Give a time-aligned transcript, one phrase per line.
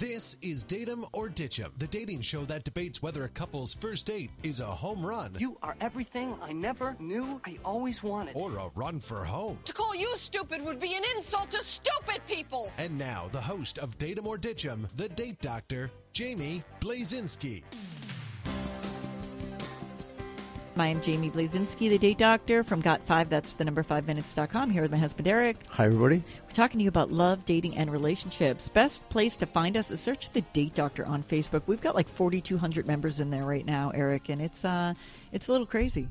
[0.00, 3.74] This is Date 'em or Ditch 'em, the dating show that debates whether a couple's
[3.74, 8.34] first date is a home run You are everything I never knew I always wanted.
[8.34, 9.58] or a run for home.
[9.66, 12.72] To call you stupid would be an insult to stupid people.
[12.78, 17.62] And now, the host of Date 'em or Ditch 'em, the date doctor, Jaimy Blazinski.
[20.76, 24.96] I'm Jaimy Blazinski, the date doctor from Got5, that's the number 5minutes.com, here with my
[24.96, 25.56] husband Erik.
[25.70, 26.22] Hi, everybody.
[26.46, 28.68] We're talking to you about love, dating, and relationships.
[28.68, 31.62] Best place to find us is search the Date Doctor on Facebook.
[31.66, 34.94] We've got like 4,200 members in there right now, Erik, and it's uh,
[35.32, 36.08] it's a little crazy.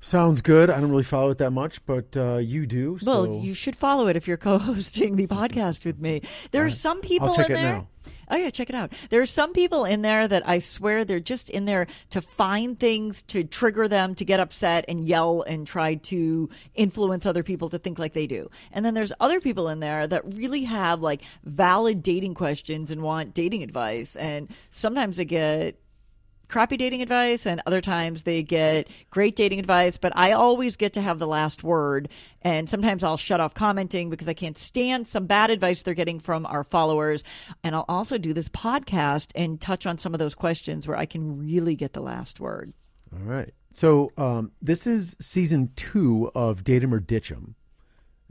[0.00, 0.70] Sounds good.
[0.70, 2.98] I don't really follow it that much, but uh, you do.
[3.04, 6.22] Well, so you should follow it if you're co-hosting the podcast with me.
[6.52, 7.62] There are some people in there.
[7.62, 7.88] now.
[8.28, 8.92] Oh yeah, check it out.
[9.10, 12.78] There are some people in there that I swear they're just in there to find
[12.78, 17.68] things to trigger them to get upset and yell and try to influence other people
[17.70, 18.50] to think like they do.
[18.72, 23.02] And then there's other people in there that really have like valid dating questions and
[23.02, 24.16] want dating advice.
[24.16, 25.78] And sometimes they get
[26.48, 30.92] crappy dating advice and other times they get great dating advice but i always get
[30.92, 32.08] to have the last word.
[32.42, 36.20] And sometimes i'll shut off commenting because i can't stand some bad advice they're getting
[36.20, 37.24] from our followers.
[37.64, 41.06] And i'll also do this podcast and touch on some of those questions where i
[41.06, 42.72] can really get the last word.
[43.12, 43.52] All right.
[43.72, 47.54] So um, this is season two of Date 'em or Ditch 'em,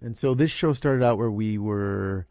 [0.01, 2.27] and so this show started out where we were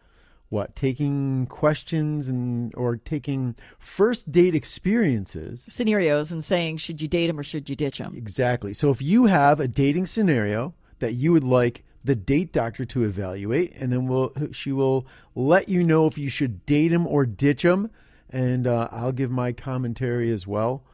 [0.55, 5.66] what taking questions and or taking first date experiences.
[5.69, 8.72] scenarios and saying should you date him or should you ditch him Exactly.
[8.72, 13.02] So if you have a dating scenario that you would like the date doctor to
[13.02, 17.27] evaluate, and then we'll she will let you know if you should date him or
[17.27, 17.91] ditch him,
[18.30, 20.84] and uh, I'll give my commentary as well.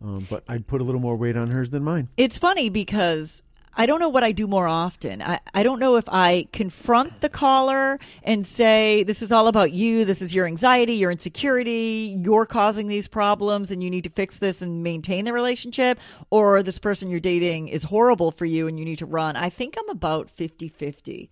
[0.00, 2.08] Um, but I'd put a little more weight on hers than mine.
[2.16, 3.42] It's funny because
[3.80, 5.22] I don't know what I do more often.
[5.22, 9.70] I, I don't know if I confront the caller and say, This is all about
[9.70, 10.04] you.
[10.04, 12.18] This is your anxiety, your insecurity.
[12.20, 16.00] You're causing these problems and you need to fix this and maintain the relationship.
[16.30, 19.36] Or this person you're dating is horrible for you and you need to run.
[19.36, 21.30] I think I'm about 50 50.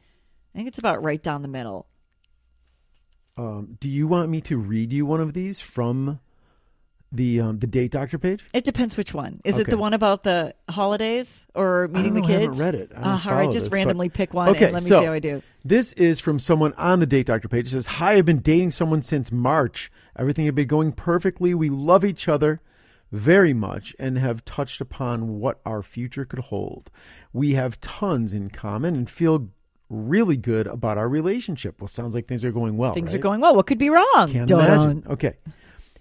[0.54, 1.88] I think it's about right down the middle.
[3.36, 6.20] Um, do you want me to read you one of these from
[7.12, 8.44] the um, the date doctor page?
[8.52, 9.40] It depends which one.
[9.44, 9.70] Is it Okay.
[9.70, 12.58] the one about the holidays or meeting don't the know, I kids?
[12.58, 12.90] haven't read it.
[12.92, 14.88] I don't Uh, all follow just this, but- randomly pick one Okay, and let me
[14.88, 15.42] so see how I do.
[15.64, 17.68] This is from someone on the date doctor page.
[17.68, 19.90] It says, "Hi, I've been dating someone since March.
[20.18, 21.54] Everything had been going perfectly.
[21.54, 22.60] We love each other
[23.12, 26.90] very much and have touched upon what our future could hold.
[27.32, 29.48] We have tons in common and feel
[29.88, 31.80] really good about our relationship.
[31.80, 32.92] Well, sounds like things are going well.
[32.94, 33.20] Things right?
[33.20, 33.54] are going well.
[33.54, 34.28] What could be wrong?
[34.32, 34.64] Can't Dun.
[34.64, 35.04] imagine.
[35.08, 35.34] Okay.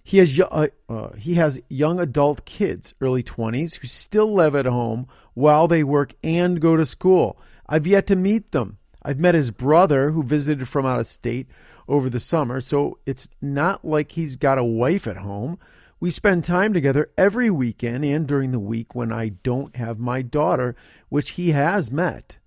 [0.08, 4.68] He has uh, uh, he has young adult kids, early twenties, who still live at
[4.68, 7.40] home while they work and go to school.
[7.68, 8.78] I've yet to meet them.
[9.02, 11.48] I've met his brother, who visited from out of state
[11.88, 15.58] over the summer, so it's not like he's got a wife at home.
[16.00, 20.22] We spend time together every weekend and during the week when I don't have my
[20.22, 20.76] daughter,
[21.10, 22.38] which he has met.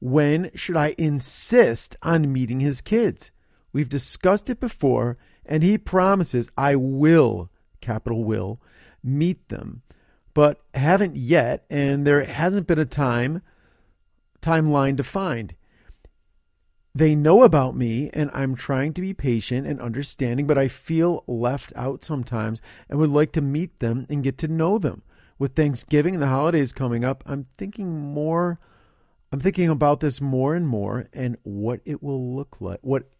[0.00, 3.30] When should I insist on meeting his kids?
[3.74, 8.60] We've discussed it before, and he promises I will, capital will,
[9.02, 9.82] meet them,
[10.34, 13.42] but haven't yet, and there hasn't been a time
[14.40, 15.54] timeline defined.
[16.94, 21.24] They know about me, and I'm trying to be patient and understanding, but I feel
[21.26, 25.02] left out sometimes and would like to meet them and get to know them.
[25.38, 28.58] With Thanksgiving and the holidays coming up, I'm thinking more
[29.32, 32.80] I'm thinking about this more and more and what it will look like.
[32.82, 33.10] What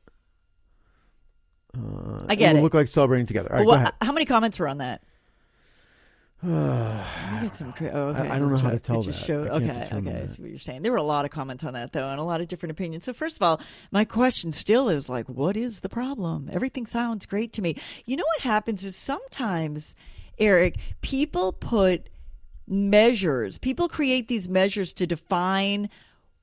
[1.77, 2.63] uh, I get will it.
[2.65, 3.51] look like celebrating together.
[3.53, 3.95] All right, Well, go ahead.
[4.03, 5.03] How many comments were on that?
[6.45, 8.29] I get some oh, okay.
[8.29, 9.27] I- I don't know how to tell it just that.
[9.27, 9.97] showed- I okay, okay.
[9.97, 10.31] I that.
[10.33, 10.83] see what you're saying.
[10.83, 13.05] There were a lot of comments on that though, and a lot of different opinions.
[13.05, 13.61] So first of all,
[13.93, 16.51] my question still is like, what is the problem?
[16.53, 17.77] Everything sounds great to me.
[18.07, 19.95] You know what happens is sometimes,
[20.39, 22.09] Erik, people put
[22.67, 23.59] measures.
[23.59, 25.89] People create these measures to define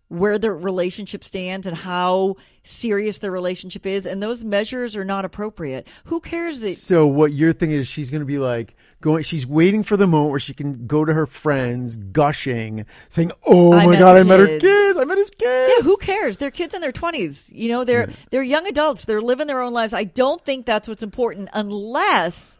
[0.09, 5.24] where the relationship stands and how serious the relationship is, and those measures are not
[5.24, 5.88] appropriate.
[6.06, 9.24] Who cares that So what you're thinking is she's going to be like going.
[9.24, 13.74] She's waiting for the moment where she can go to her friends, gushing, saying, "Oh
[13.74, 15.00] I my god, I met her kids." kids!
[15.00, 16.38] I met his kids!" Yeah, who cares?
[16.38, 17.51] They're kids in their twenties.
[17.54, 19.06] You know, they're they're young adults.
[19.06, 19.94] They're living their own lives.
[19.94, 22.57] I don't think that's what's important unless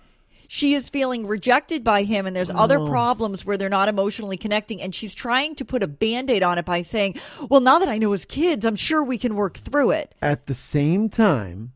[0.51, 4.81] she is feeling rejected by him and there's other problems where they're not emotionally connecting
[4.81, 7.19] and she's trying to put a band-aid on it by saying,
[7.49, 10.15] Well, now that I know his kids, I'm sure we can work through it.
[10.23, 11.73] At the same time,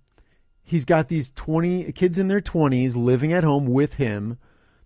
[0.64, 4.40] he's got these twenty kids in their twenties living at home with him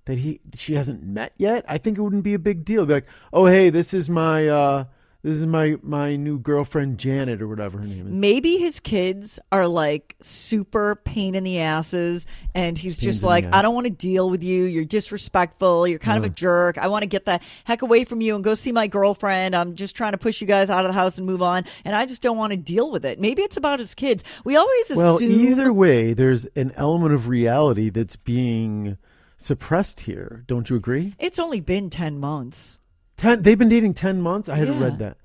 [0.04, 1.64] that he she hasn't met yet.
[1.66, 2.86] I think it wouldn't be a big deal.
[2.86, 4.86] Be like, "Oh, hey, this is my." uh
[5.28, 8.14] This is my my new girlfriend Janet or whatever her name is.
[8.14, 12.26] Maybe his kids are like super pain in the asses,
[12.56, 13.46] and he's Pains just like.
[13.54, 14.64] I don't want to deal with you.
[14.64, 15.86] You're disrespectful.
[15.86, 16.78] You're kind of a jerk.
[16.78, 19.54] I want to get the heck away from you and go see my girlfriend.
[19.54, 21.94] I'm just trying to push you guys out of the house and move on, and
[21.94, 23.20] I just don't want to deal with it.
[23.20, 24.24] Maybe it's about his kids.
[24.46, 24.98] We always assume.
[24.98, 28.98] Well, either way, there's an element of reality that's being
[29.36, 30.46] suppressed here.
[30.48, 31.16] Don't you agree?
[31.20, 32.80] It's only been 10 months.
[33.18, 33.42] Ten.
[33.42, 34.48] They've been dating ten months.
[34.48, 34.84] I hadn't Yeah.
[34.86, 35.18] read that.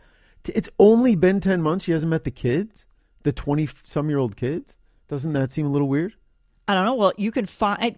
[0.45, 1.85] T- It's only been ten months.
[1.85, 2.87] She hasn't met the kids,
[3.23, 4.79] the twenty some year old kids.
[5.09, 6.15] Doesn't that seem a little weird?
[6.67, 6.95] I don't know.
[6.95, 7.97] Well, you can find.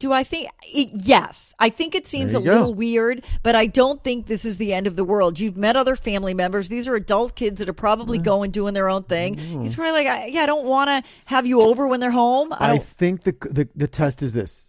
[0.00, 0.50] Do I think?
[0.64, 2.56] It, yes, I think it seems There a you go.
[2.58, 5.38] little weird, but I don't think this is the end of the world.
[5.38, 8.88] You've met other family members; these are adult kids that are probably going doing their
[8.88, 9.38] own thing.
[9.38, 12.52] He's probably like, I, "Yeah, I don't want to have you over when they're home."
[12.52, 12.82] I I, don't.
[12.84, 14.68] think the, the the test is this: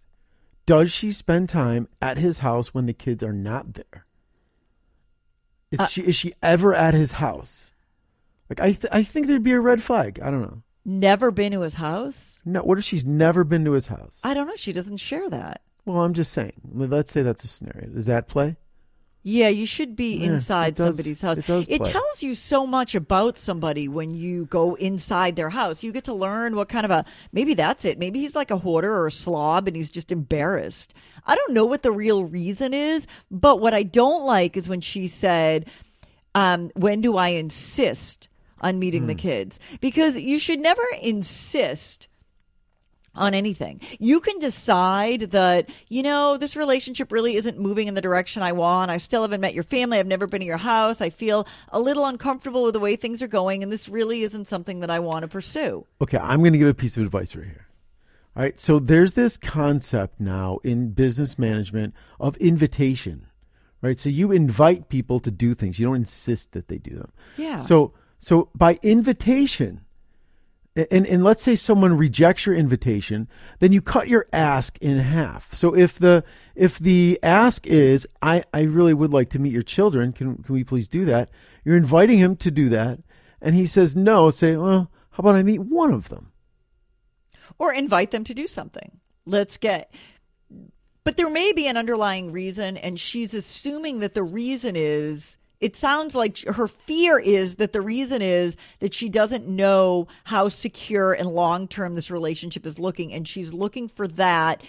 [0.64, 4.05] Does she spend time at his house when the kids are not there?
[5.70, 7.72] Is Uh, she is she ever at his house?
[8.48, 10.20] Like I th- I think there'd be a red flag.
[10.22, 10.62] I don't know.
[10.84, 12.40] never been to his house.
[12.44, 14.20] No, what if she's never been to his house?
[14.22, 14.54] I don't know.
[14.56, 15.62] She doesn't share that.
[15.84, 16.52] well, I'm just saying.
[16.72, 17.88] Let's say that's a scenario.
[17.88, 18.56] Does that play?
[19.28, 21.38] Yeah, you should be Yeah, inside does- somebody's house.
[21.38, 21.78] it play.
[21.92, 25.82] tells you so much about somebody when you go inside their house.
[25.82, 27.98] You get to learn what kind of a maybe that's it.
[27.98, 30.94] Maybe he's like a hoarder or a slob and he's just embarrassed.
[31.26, 34.80] I don't know what the real reason is, but what I don't like is when
[34.80, 35.68] she said,
[36.36, 38.28] um, when do I insist
[38.60, 39.18] on meeting the Hmm.
[39.18, 39.58] kids?
[39.80, 42.06] Because you should never insist
[43.16, 43.80] on anything.
[43.98, 48.52] You can decide that, you know, this relationship really isn't moving in the direction I
[48.52, 48.90] want.
[48.90, 49.98] I still haven't met your family.
[49.98, 51.00] I've never been to your house.
[51.00, 54.46] I feel a little uncomfortable with the way things are going, and this really isn't
[54.46, 55.86] something that I want to pursue.
[56.00, 57.66] Okay, I'm going to give a piece of advice right here.
[58.36, 63.28] All right, so there's this concept now in business management of invitation,
[63.80, 63.98] right?
[63.98, 65.78] So you invite people to do things.
[65.78, 67.12] You don't insist that they do them.
[67.38, 67.56] Yeah.
[67.56, 69.85] So so by invitation,
[70.76, 73.28] and and let's say someone rejects your invitation,
[73.60, 75.54] then you cut your ask in half.
[75.54, 76.22] So if the
[76.54, 80.54] if the ask is I I really would like to meet your children, can can
[80.54, 81.30] we please do that?
[81.64, 82.98] You're inviting him to do that,
[83.40, 84.30] and he says no.
[84.30, 86.32] Say, well, how about I meet one of them?
[87.58, 89.00] Or invite them to do something.
[89.24, 89.92] Let's get.
[91.04, 95.38] But there may be an underlying reason, and she's assuming that the reason is.
[95.60, 100.48] It sounds like her fear is that the reason is that she doesn't know how
[100.48, 104.62] secure and long term this relationship is looking, and she's looking for that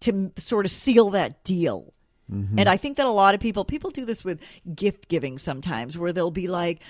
[0.00, 1.92] to sort of seal that deal.
[2.32, 2.58] Mm-hmm.
[2.58, 4.40] And I think that a lot of people people do this with
[4.74, 6.80] gift giving sometimes where they'll be like,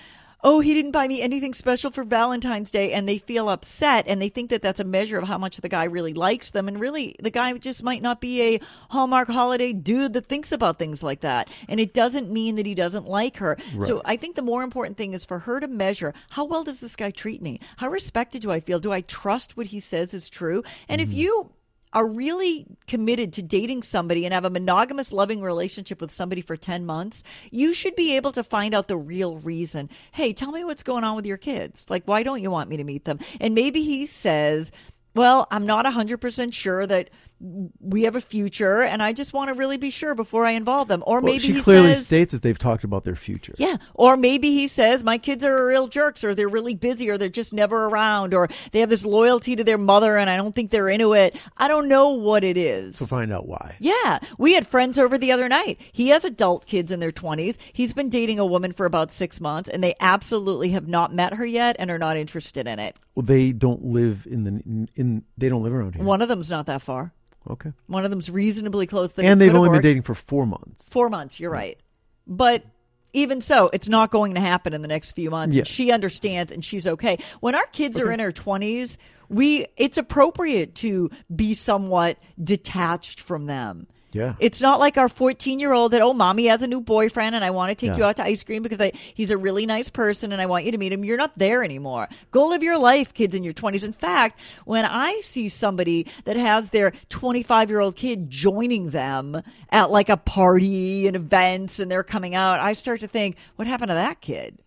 [0.43, 4.20] "Oh, he didn't buy me anything special for Valentine's Day," and they feel upset and
[4.20, 6.81] they think that that's a measure of how much the guy really likes them and
[6.81, 11.02] really the guy just might not be a Hallmark holiday dude that thinks about things
[11.02, 11.49] like that.
[11.69, 13.56] And it doesn't mean that he doesn't like her.
[13.87, 16.81] So I think the more important thing is for her to measure how well does
[16.81, 17.61] this guy treat me?
[17.79, 18.79] How respected do I feel?
[18.79, 20.62] Do I trust what he says is true?
[20.88, 21.19] And if mm-hmm.
[21.19, 21.50] you
[21.93, 26.56] are really committed to dating somebody and have a monogamous loving relationship with somebody for
[26.56, 29.88] 10 months, you should be able to find out the real reason.
[30.12, 31.87] Hey, tell me what's going on with your kids.
[31.88, 33.19] Like, why don't you want me to meet them?
[33.40, 34.73] And maybe he says,
[35.14, 39.55] well, I'm not 100% sure that we have a future and I just want to
[39.55, 41.02] really be sure before I involve them.
[41.06, 43.55] Or Well, maybe she he clearly says, states that they've talked about their future.
[43.58, 43.76] yeah.
[43.94, 47.29] Or maybe he says, my kids are real jerks, or they're really busy, or they're
[47.29, 50.71] just never around, or they have this loyalty to their mother and I don't think
[50.71, 51.37] they're into it.
[51.57, 52.97] I don't know what it is.
[52.97, 53.76] So find out why.
[53.78, 54.18] Yeah.
[54.37, 55.80] We had friends over the other night.
[55.92, 57.57] He has adult kids in their 20s.
[57.73, 61.35] He's been dating a woman for about six months, and they absolutely have not met
[61.35, 62.97] her yet and are not interested in it.
[63.14, 66.04] Well, they don't live in the in they don't live around here.
[66.04, 67.12] One of them's not that far.
[67.49, 67.73] Okay.
[67.87, 69.12] One of them's reasonably close.
[69.17, 69.83] and they've only been worked.
[69.83, 70.88] dating for four months.
[70.90, 71.78] Four months, you're right.
[72.26, 72.64] But
[73.12, 75.57] even so, it's not going to happen in the next few months.
[75.57, 75.64] Yeah.
[75.64, 77.19] She understands and she's okay.
[77.40, 83.47] When our kids are in their 20s, we it's appropriate to be somewhat detached from
[83.47, 83.87] them.
[84.12, 84.35] Yeah.
[84.41, 87.45] It's not like our 14 year old that, oh, mommy has a new boyfriend and
[87.45, 89.91] I want to take you out to ice cream because I, he's a really nice
[89.91, 91.05] person and I want you to meet him.
[91.05, 92.09] You're not there anymore.
[92.31, 93.85] Go live your life, kids in your 20s.
[93.85, 99.43] In fact, when I see somebody that has their 25 year old kid joining them
[99.71, 103.69] at like a party and events and they're coming out, I start to think, what
[103.69, 104.59] happened to that kid?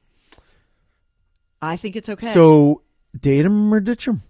[1.62, 2.32] I think it's okay.
[2.32, 2.82] So
[3.20, 4.24] date him or ditch him.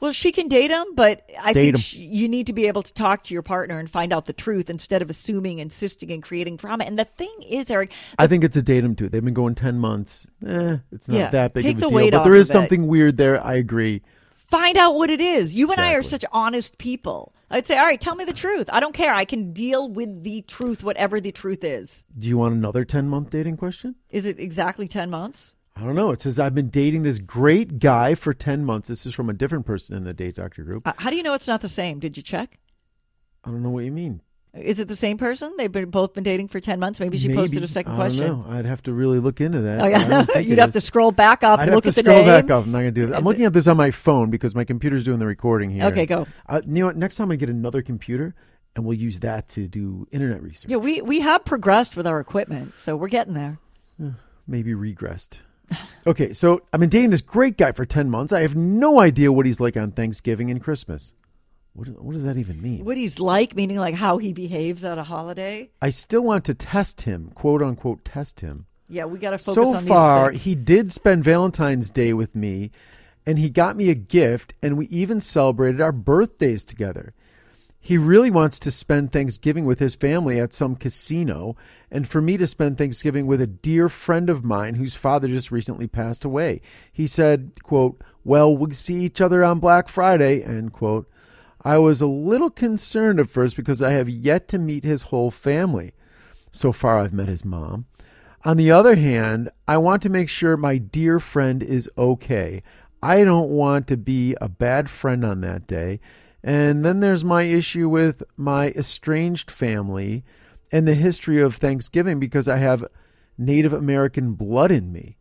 [0.00, 1.80] Well, she can date him, but I Date think him.
[1.80, 4.32] sh you need to be able to talk to your partner and find out the
[4.32, 6.84] truth instead of assuming, insisting, and creating drama.
[6.84, 9.08] And the thing is, Erik, I think it's a date him too.
[9.10, 10.26] They've been going ten months.
[10.46, 11.28] Eh, it's not Yeah.
[11.30, 12.10] that big of a the deal.
[12.10, 12.58] but there is of it.
[12.58, 13.44] something weird there.
[13.44, 14.02] I agree.
[14.48, 15.54] Find out what it is.
[15.54, 17.32] You and I are such honest people.
[17.50, 18.68] I'd say, all right, tell me the truth.
[18.72, 19.12] I don't care.
[19.14, 22.04] I can deal with the truth, whatever the truth is.
[22.18, 23.94] Do you want another 10 month dating question?
[24.08, 25.52] Is it exactly 10 months?
[25.76, 26.10] I don't know.
[26.10, 28.88] It says, I've been dating this great guy for 10 months.
[28.88, 30.86] This is from a different person in the Date Doctor group.
[30.86, 32.00] Uh, how do you know it's not the same?
[32.00, 32.58] Did you check?
[33.44, 34.20] I don't know what you mean.
[34.52, 35.54] Is it the same person?
[35.56, 36.98] They've been both been dating for 10 months.
[36.98, 37.38] Maybe she Maybe.
[37.38, 38.26] posted a second I question.
[38.26, 38.52] don't know.
[38.58, 39.80] I'd have to really look into that.
[39.80, 40.38] Oh, yeah.
[40.40, 42.26] You'd have to scroll back up, I'd look have to at the scroll name.
[42.26, 42.64] back up.
[42.64, 43.18] I'm not going to do that.
[43.18, 45.84] I'm looking at this on my phone because my computer's doing the recording here.
[45.84, 46.26] Okay, go.
[46.48, 46.96] Uh, you know what?
[46.96, 48.34] Next time I get another computer,
[48.74, 50.68] and we'll use that to do internet research.
[50.68, 53.58] Yeah, we, we have progressed with our equipment, so we're getting there.
[54.48, 55.38] Maybe regressed.
[56.06, 58.32] Okay, so I've been dating this great guy for 10 months.
[58.32, 61.14] I have no idea what he's like on Thanksgiving and Christmas.
[61.74, 62.84] What, what does that even mean?
[62.84, 65.70] What he's like, meaning like how he behaves at a holiday.
[65.80, 68.66] I still want to test him, quote unquote, test him.
[68.88, 72.72] Yeah, we got to focus so on far, he did spend Valentine's Day with me,
[73.24, 77.14] and he got me a gift, and we even celebrated our birthdays together.
[77.82, 81.56] He really wants to spend Thanksgiving with his family at some casino,
[81.90, 85.50] and for me to spend Thanksgiving with a dear friend of mine whose father just
[85.50, 86.60] recently passed away.
[86.92, 91.08] He said, quote, Well, we'll see each other on Black Friday, end quote.
[91.62, 95.30] I was a little concerned at first because I have yet to meet his whole
[95.30, 95.92] family.
[96.52, 97.86] So far, I've met his mom.
[98.44, 102.62] On the other hand, I want to make sure my dear friend is okay.
[103.02, 106.00] I don't want to be a bad friend on that day.
[106.42, 110.24] And then there's my issue with my estranged family
[110.72, 112.84] and the history of Thanksgiving because I have
[113.36, 115.16] Native American blood in me.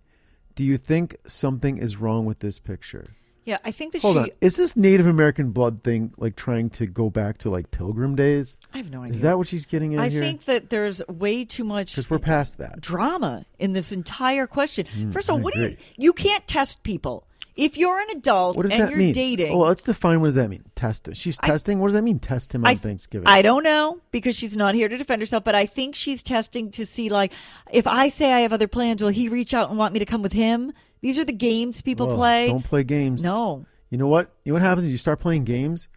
[0.55, 3.05] Do you think something is wrong with this picture?
[3.45, 4.19] Yeah, I think that Hold she.
[4.19, 4.29] on.
[4.41, 8.57] Is this Native American blood thing like trying to go back to like pilgrim days?
[8.73, 9.13] I have no idea.
[9.13, 10.21] Is that what she's getting at I here?
[10.21, 12.79] think that there's way too much because we're past that.
[12.81, 14.85] drama in this entire question.
[14.85, 15.77] Hmm, First of all, I what do you?
[15.97, 17.25] You can't test people.
[17.59, 19.13] If you're an adult What does and that you're mean?
[19.13, 20.63] dating, well, let's define what does that mean.
[20.75, 21.09] Test.
[21.13, 21.79] She's testing.
[21.79, 22.19] what does that mean?
[22.19, 23.27] Test him on I, Thanksgiving.
[23.27, 26.71] I don't know because she's not here to defend herself, but I think she's testing
[26.71, 27.33] to see like
[27.71, 30.05] if I say I have other plans, will he reach out and want me to
[30.05, 30.71] come with him?
[31.01, 32.47] These are the games people Whoa, play.
[32.47, 33.23] Don't play games.
[33.23, 33.65] No.
[33.89, 34.31] You know what?
[34.45, 34.85] You know what happens?
[34.85, 35.87] if You start playing games.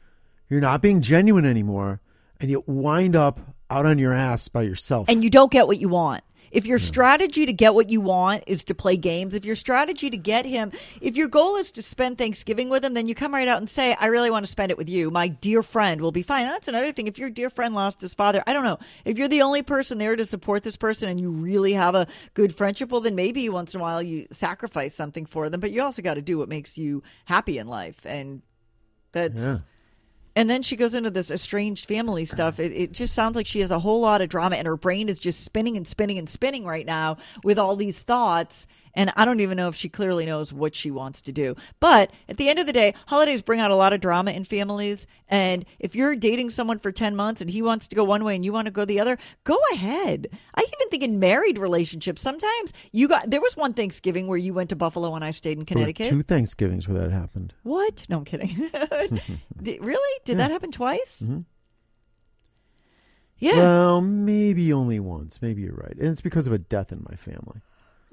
[0.49, 2.01] You're not being genuine anymore,
[2.41, 3.41] and you wind up
[3.71, 5.09] out on your ass by yourself.
[5.09, 6.23] and you don't get what you want.
[6.53, 6.85] If your hmm.
[6.85, 10.45] strategy to get what you want is to play games, if your strategy to get
[10.45, 13.59] him, if your goal is to spend Thanksgiving with him, then you come right out
[13.59, 15.11] and say, I really want to spend it with you.
[15.11, 16.43] My dear friend will be fine.
[16.43, 17.07] And that's another thing.
[17.07, 18.79] If your dear friend lost his father, I don't know.
[19.05, 22.07] If you're the only person there to support this person and you really have a
[22.35, 25.61] good friendship, well, then maybe once in a while you sacrifice something for them.
[25.61, 28.05] But you also got to do what makes you happy in life.
[28.05, 28.43] And
[29.13, 29.41] that's.
[29.41, 29.59] Yeah.
[30.35, 32.59] And then she goes into this estranged family stuff.
[32.59, 35.09] It, it just sounds like she has a whole lot of drama, and her brain
[35.09, 38.67] is just spinning and spinning and spinning right now with all these thoughts.
[38.95, 41.57] And I don't even know if she clearly knows what she wants to do.
[41.81, 44.45] But at the end of the day, holidays bring out a lot of drama in
[44.45, 45.07] families.
[45.29, 48.35] And if you're dating someone for 10 months and he wants to go one way
[48.35, 50.29] and you want to go the other, go ahead.
[50.55, 54.53] I even think in married relationships, sometimes you got, there was one Thanksgiving where you
[54.53, 56.09] went to Buffalo and I stayed in Connecticut.
[56.09, 57.55] two Thanksgivings where that happened.
[57.63, 58.05] What?
[58.09, 58.49] No, I'm kidding.
[59.63, 60.21] Did, really?
[60.25, 61.23] Did that happen twice?
[61.23, 61.41] Mm-hmm.
[63.39, 63.57] Yeah.
[63.57, 65.41] Well, maybe only once.
[65.43, 67.61] Maybe you're right, and it's because of a death in my family.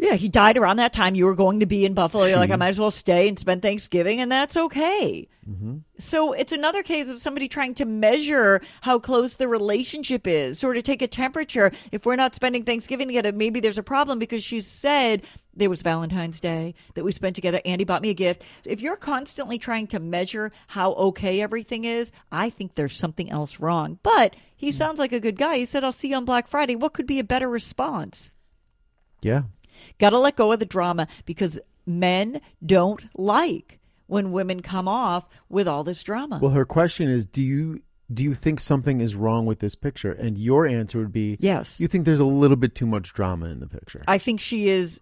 [0.02, 1.14] Yeah, he died around that time.
[1.14, 2.24] You were going to be in Buffalo.
[2.24, 5.28] You're like, I might as well stay and spend Thanksgiving, and that's okay.
[5.48, 5.80] Mm-hmm.
[5.98, 10.78] So it's another case of somebody trying to measure how close the relationship is, sort
[10.78, 11.74] of take a temperature.
[11.92, 15.22] If we're not spending Thanksgiving together, maybe there's a problem because she said
[15.54, 17.60] there was Valentine's Day that we spent together.
[17.66, 18.44] Andy bought me a gift.
[18.64, 23.60] If you're constantly trying to measure how okay everything is, I think there's something else
[23.60, 24.00] wrong.
[24.02, 25.58] But he sounds like a good guy.
[25.58, 26.78] He said, I'll see you on Black Friday.
[26.78, 28.32] What could be a better response?
[29.22, 29.42] Yeah,
[29.98, 35.28] Got to let go of the drama because men don't like when women come off
[35.50, 36.40] with all this drama.
[36.42, 40.12] Well, her question is, do you do you think something is wrong with this picture?
[40.12, 41.80] And your answer would be Yes.
[41.80, 44.04] You think there's a little bit too much drama in the picture.
[44.08, 45.00] I think she is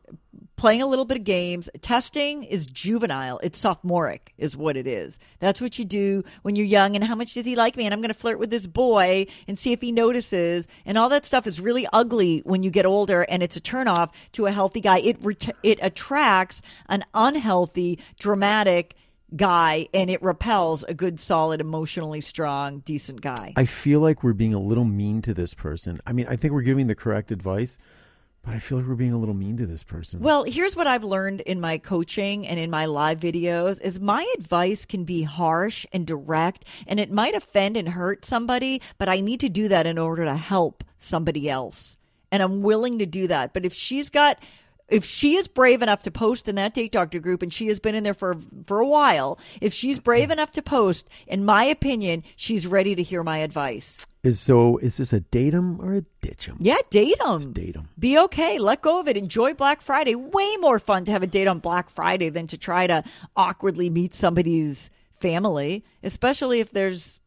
[0.57, 1.69] playing a little bit of games.
[1.81, 3.39] Testing is juvenile.
[3.43, 5.19] It's sophomoric, is what it is.
[5.39, 6.95] That's what you do when you're young.
[6.95, 7.85] And how much does he like me?
[7.85, 10.67] And I'm going to flirt with this boy and see if he notices.
[10.85, 14.11] And all that stuff is really ugly when you get older, and it's a turnoff
[14.33, 14.99] to a healthy guy.
[14.99, 18.95] It ret- it attracts an unhealthy, dramatic
[19.35, 23.53] guy, and it repels a good, solid, emotionally strong, decent guy.
[23.55, 25.99] I feel like we're being a little mean to this person.
[26.05, 27.77] I mean, I think we're giving the correct advice,
[28.47, 30.21] but I feel like we're being a little mean to this person.
[30.21, 34.25] Well, here's what I've learned in my coaching and in my live videos is my
[34.37, 39.19] advice can be harsh and direct and it might offend and hurt somebody, but I
[39.19, 41.97] need to do that in order to help somebody else.
[42.31, 43.53] And I'm willing to do that.
[43.53, 44.39] But if she's got
[44.89, 47.79] if she is brave enough to post in that date doctor group and she has
[47.79, 51.63] been in there for for a while, if she's brave enough to post, in my
[51.63, 54.05] opinion, she's ready to hear my advice.
[54.23, 54.77] Is so?
[54.77, 56.57] Is this a datum or a ditch 'em?
[56.59, 56.77] Yeah.
[56.89, 57.53] Date 'em.
[57.99, 58.57] Be okay.
[58.59, 59.17] Let go of it.
[59.17, 60.15] Enjoy Black Friday.
[60.15, 63.03] Way more fun to have a date on Black Friday than to try to
[63.35, 64.89] awkwardly meet somebody's
[65.19, 67.19] family, especially if there's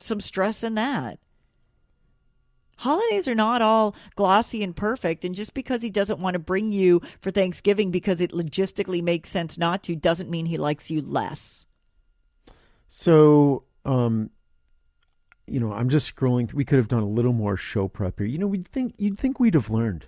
[0.00, 1.18] some stress in that.
[2.82, 6.72] Holidays are not all glossy and perfect, and just because he doesn't want to bring
[6.72, 11.00] you for Thanksgiving because it logistically makes sense not to doesn't mean he likes you
[11.00, 11.64] less.
[12.88, 14.30] So, um,
[15.46, 16.52] you know, I'm just scrolling.
[16.52, 18.26] We could have done a little more show prep here.
[18.26, 20.06] You know, we'd think you'd think we'd have learned.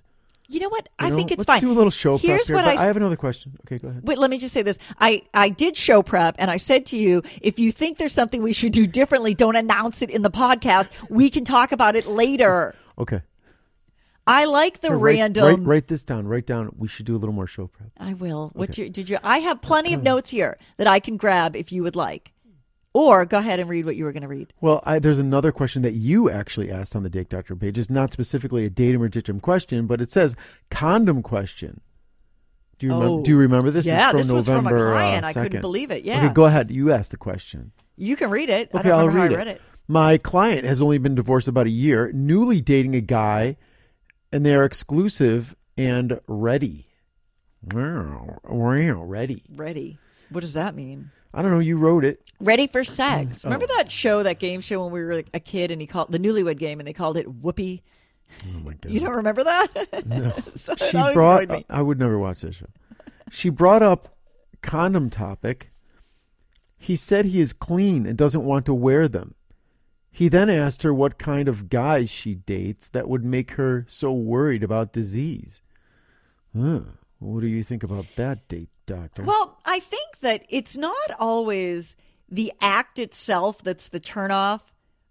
[0.55, 0.85] You know what?
[1.01, 1.17] you I know?
[1.17, 1.61] think it's Let's fine.
[1.61, 2.55] do a little show prep Here's here.
[2.55, 3.57] what I, I have another question.
[3.67, 4.07] Okay, go ahead.
[4.07, 4.79] Wait, let me just say this.
[5.01, 8.41] I, I did show prep and I said to you, if you think there's something
[8.41, 10.89] we should do differently, don't announce it in the podcast.
[11.11, 12.75] We can talk about it later.
[12.99, 13.23] Okay.
[14.27, 15.45] I like the write- random.
[15.45, 16.29] Write, write this down.
[16.29, 16.73] Write down.
[16.79, 17.91] We should do a little more show prep.
[17.99, 18.51] I will.
[18.55, 19.19] What you, did you?
[19.25, 22.33] I have plenty of notes here that I can grab if you would like.
[22.95, 24.53] Or go ahead and read what you were going to read.
[24.61, 27.77] Well, I, there's another question that you actually asked on the Date Doctor page.
[27.77, 30.37] It's not specifically a datum or ditchum question, but it says
[30.71, 31.81] condom question.
[32.79, 33.15] Do you remember?
[33.15, 33.23] Oh.
[33.23, 33.85] Do you remember this?
[33.85, 35.25] Yeah, is from this was from a November, client.
[35.25, 36.05] Uh, I couldn't believe it.
[36.05, 36.25] Yeah.
[36.25, 36.71] Okay, go ahead.
[36.71, 37.73] You asked the question.
[37.97, 38.71] You can read it.
[38.73, 39.47] I Okay, don't I'll remember read how I it.
[39.47, 39.63] read it.
[39.89, 43.57] My client has only been divorced about a year, newly dating a guy,
[44.33, 46.87] and they are exclusive and ready.
[47.63, 49.43] Wow, wow, ready.
[49.55, 49.99] Ready.
[50.31, 51.11] What does that mean?
[51.35, 51.59] I don't know.
[51.59, 52.21] You wrote it.
[52.41, 53.45] Ready for sex.
[53.45, 53.49] Oh.
[53.49, 56.13] Remember that show, that game show when we were like a kid and he called
[56.13, 57.83] the newlywed game and they called it Whoopee?
[58.45, 58.93] Oh my god.
[58.93, 60.07] You don't remember that?
[60.07, 60.31] No.
[60.55, 61.67] so she brought me.
[61.69, 62.67] I would never watch this show.
[63.31, 64.17] She brought up
[64.63, 65.73] condom topic.
[66.79, 69.35] He said he is clean and doesn't want to wear them.
[70.11, 74.13] He then asked her what kind of guys she dates that would make her so
[74.13, 75.61] worried about disease.
[76.57, 76.81] Huh.
[77.19, 79.25] What do you think about that date, doctor?
[79.25, 81.97] Well, I think that it's not always
[82.29, 84.61] the act itself that's the turnoff,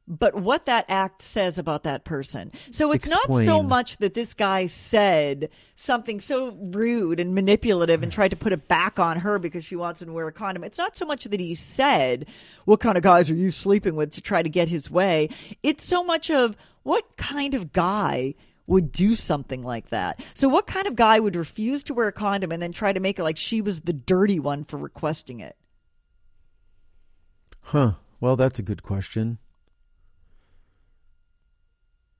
[0.07, 2.51] but what that act says about that person.
[2.71, 8.11] So it's not so much that this guy said something so rude and manipulative and
[8.11, 10.63] tried to put it back on her because she wants him to wear a condom.
[10.65, 12.27] It's not so much that he said,
[12.65, 15.29] What kind of guys are you sleeping with to try to get his way?
[15.61, 18.35] It's so much of what kind of guy
[18.67, 20.21] would do something like that.
[20.33, 22.99] So, what kind of guy would refuse to wear a condom and then try to
[22.99, 25.55] make it like she was the dirty one for requesting it?
[27.63, 27.93] huh.
[28.19, 29.37] Well, that's a good question.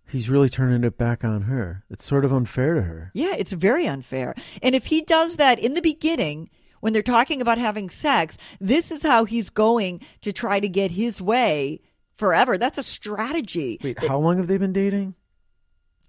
[0.10, 1.86] He's really turning it back on her.
[1.90, 3.12] It's sort of unfair to her.
[3.14, 4.36] Yeah, it's very unfair.
[4.62, 6.50] And if he does that in the beginning,
[6.82, 10.92] when they're talking about having sex, this is how he's going to try to get
[10.92, 11.80] his way
[12.18, 12.58] forever.
[12.58, 13.80] That's a strategy.
[13.82, 15.16] Wait, how long have they been dating?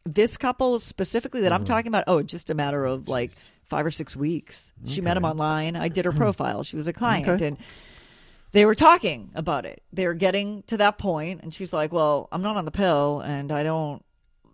[0.06, 1.54] This couple specifically that Mm.
[1.56, 3.32] I'm talking about, oh, just a matter of like
[3.64, 4.70] five or six weeks.
[4.86, 5.76] She met him online.
[5.76, 6.62] I did her profile.
[6.62, 7.26] She was a client.
[7.28, 7.46] Okay.
[7.48, 7.58] And
[8.52, 9.82] they were talking about it.
[9.92, 13.20] They were getting to that point, and she's like, "Well, I'm not on the pill,
[13.20, 14.04] and I don't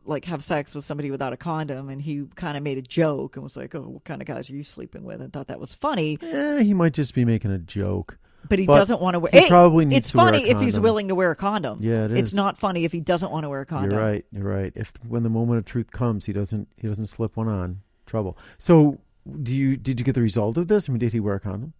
[0.07, 3.37] like have sex with somebody without a condom." And he kind of made a joke
[3.37, 5.61] and was like, "Oh, what kind of guys are you sleeping with?" And thought that
[5.61, 8.19] was funny, Eh, he might just be making a joke.
[8.49, 9.31] But he But doesn't want to wear.
[9.33, 11.37] he Hey, probably needs It's to wear a funny if he's willing to wear a
[11.37, 11.79] condom.
[11.81, 13.93] Yeah, it It's not funny if he doesn't want to wear a condom.
[13.93, 14.25] You're right.
[14.33, 14.73] You're right.
[14.75, 17.81] If when the moment of truth comes, he doesn't he doesn't slip one on.
[18.07, 18.37] Trouble.
[18.59, 18.99] So,
[19.43, 20.89] do you did you get the result of this?
[20.89, 21.75] I mean, did he wear a condom?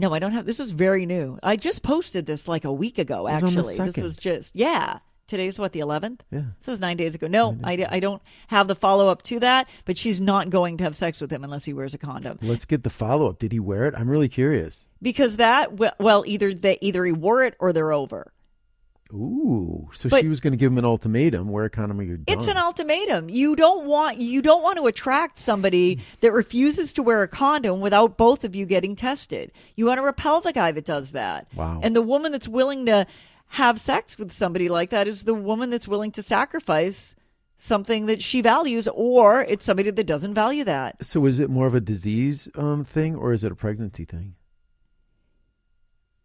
[0.00, 0.46] No, I don't have.
[0.46, 1.38] This is very new.
[1.42, 3.26] I just posted this like a week ago.
[3.26, 4.98] It was on the Actually, this was just yeah.
[5.26, 6.20] Today's what the 11th.
[6.30, 6.42] Yeah.
[6.60, 7.26] So it was nine days ago.
[7.26, 9.68] No, I, I don't have the follow up to that.
[9.84, 12.64] But she's not going to have sex with him unless he wears a condom Let's
[12.64, 13.38] get the follow up.
[13.38, 13.94] Did he wear it?
[13.96, 14.88] I'm really curious.
[15.02, 18.32] because that well, either they either he wore it or they're over.
[19.12, 22.36] Ooh, so But- she was going to give him an ultimatum: condom or you're done.
[22.36, 23.30] It's an ultimatum.
[23.30, 27.80] You don't want you don't want to attract somebody that refuses to wear a condom
[27.80, 29.52] without both of you getting tested.
[29.76, 31.46] You want to repel the guy that does that.
[31.54, 31.80] Wow.
[31.82, 33.06] And the woman that's willing to
[33.48, 37.14] have sex with somebody like that is the woman that's willing to sacrifice
[37.56, 41.04] something that she values or it's somebody that doesn't value that.
[41.04, 44.34] So, is it more of a disease um, thing or is it a pregnancy thing?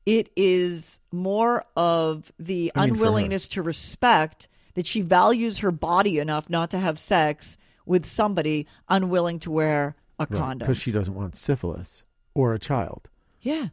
[0.06, 6.18] It is more of the I mean, unwillingness to respect that she values her body
[6.18, 10.60] enough not to have sex with somebody unwilling to wear a condom.
[10.60, 12.04] Because she doesn't want syphilis
[12.34, 13.10] or a child.
[13.42, 13.68] Yeah.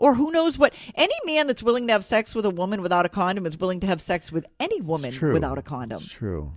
[0.00, 0.72] Or who knows what?
[0.94, 3.80] Any man that's willing to have sex with a woman without a condom is willing
[3.80, 6.00] to have sex with any woman without a condom.
[6.02, 6.54] It's true.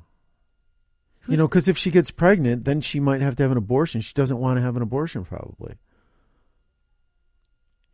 [1.27, 3.99] you know, because if she gets pregnant, then she might have to have an abortion.
[3.99, 5.75] She doesn't want to have an abortion, probably.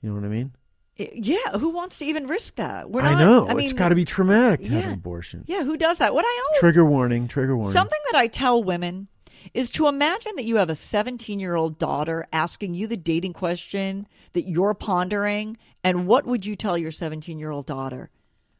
[0.04, 0.52] You know what I mean?
[0.98, 2.92] Yeah, who wants to even risk that?
[2.92, 3.48] We're I know.
[3.48, 5.46] I mean, it's got to be traumatic to have an abortion.
[5.48, 6.14] Yeah, who does that?
[6.14, 7.74] What I always Trigger warning, trigger warning.
[7.74, 9.08] something that I tell women
[9.54, 13.34] is to imagine that you have a 17 year old daughter asking you the dating
[13.34, 15.58] question that you're pondering.
[15.84, 18.10] And what would you tell your 17 year old daughter?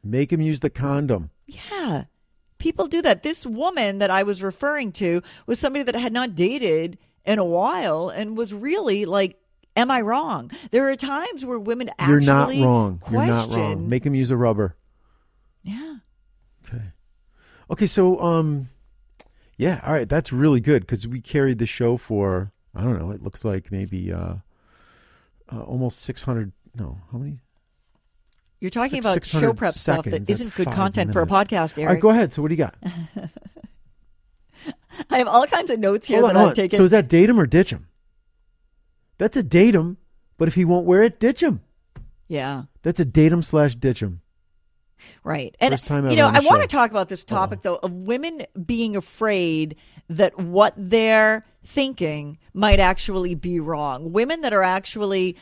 [0.02, 1.30] Make him use the condom.
[1.46, 2.04] Yeah.
[2.58, 3.22] People do that.
[3.22, 7.44] This woman that I was referring to was somebody that had not dated in a
[7.44, 9.36] while and was really like,
[9.76, 10.50] Am I wrong?
[10.72, 12.98] There are times where women actually You're not wrong.
[12.98, 13.88] Question, You're not wrong.
[13.88, 14.76] Make him use a rubber.
[15.62, 15.96] yeah.
[16.66, 16.82] Okay.
[17.70, 18.68] Okay, so um
[19.60, 23.10] yeah, all right, that's really good cuz we carried the show for I don't know,
[23.10, 24.34] it looks like maybe uh,
[25.52, 27.40] uh almost 600 no, how many?
[28.60, 30.28] You're talking It's about show 600 prep stuff that seconds.
[30.28, 31.52] That's isn't good five content for a minutes.
[31.52, 31.94] podcast, All Erik.
[31.94, 32.32] right, go ahead.
[32.32, 32.76] So what do you got?
[35.10, 36.56] I have all kinds of notes here Hold that hold I've on.
[36.56, 36.76] taken.
[36.76, 37.86] So is that datum or ditch him?
[39.18, 39.96] That's a datum,
[40.38, 41.60] but if he won't wear it, ditch him.
[42.28, 42.64] yeah.
[42.82, 44.20] That's a datum slash ditch him.
[45.24, 45.56] Right.
[45.60, 49.76] And you know, I want to talk about this topic though of women being afraid
[50.08, 54.12] that what they're thinking might actually be wrong.
[54.12, 55.36] Women that are actually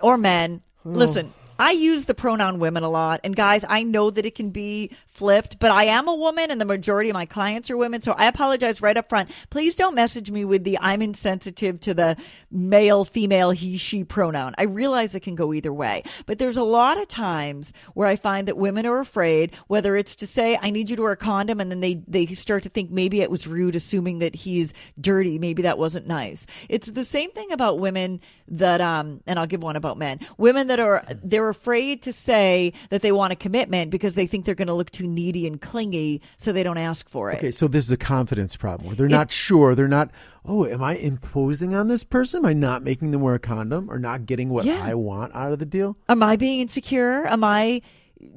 [0.00, 3.20] or men, listen, I use the pronoun women a lot.
[3.22, 6.60] And guys, I know that it can be flipped, but I am a woman and
[6.60, 8.00] the majority of my clients are women.
[8.00, 9.30] So I apologize right up front.
[9.50, 12.16] Please don't message me with the I'm insensitive to the
[12.50, 14.54] male, female, he, she pronoun.
[14.58, 18.16] I realize it can go either way, but there's a lot of times where I
[18.16, 21.16] find that women are afraid, whether it's to say, I need you to wear a
[21.16, 21.60] condom.
[21.60, 25.38] And then they, they start to think maybe it was rude, assuming that he's dirty.
[25.38, 26.46] Maybe that wasn't nice.
[26.68, 30.66] It's the same thing about women that, um, and I'll give one about men, women
[30.66, 34.54] that are, they're afraid to say that they want a commitment because they think they're
[34.54, 36.20] going to look too needy and clingy.
[36.36, 37.38] So they don't ask for it.
[37.38, 39.74] Okay, so this is a confidence problem where they're not sure.
[39.74, 40.10] They're not,
[40.44, 42.38] oh, am I imposing on this person?
[42.38, 44.80] Am I not making them wear a condom or not getting what Yeah.
[44.82, 45.96] I want out of the deal?
[46.08, 47.26] Am I being insecure?
[47.26, 47.82] Am I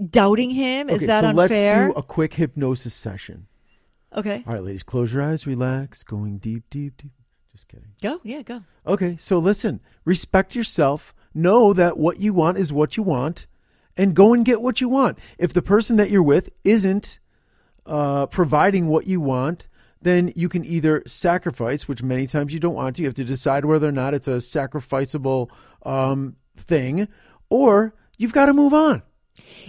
[0.10, 0.90] doubting him?
[0.90, 1.82] Is okay, that so unfair?
[1.88, 3.48] let's do a quick hypnosis session.
[4.16, 4.44] okay.
[4.48, 7.12] All right, ladies, close your eyes, relax, going deep, deep, deep.
[7.54, 7.90] Just kidding.
[8.04, 8.20] Go.
[8.24, 8.64] Yeah, go.
[8.86, 11.16] Okay, so listen, respect yourself.
[11.38, 13.46] Know that what you want is what you want,
[13.96, 15.20] and go and get what you want.
[15.38, 17.20] If the person that you're with isn't
[17.86, 19.68] uh, providing what you want,
[20.02, 23.04] then you can either sacrifice, which many times you don't want to.
[23.04, 25.52] You have to decide whether or not it's a sacrificable
[25.84, 27.08] um, thing,
[27.52, 29.04] or you've got to move on.